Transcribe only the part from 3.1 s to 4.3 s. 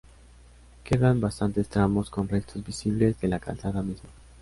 de la calzada misma.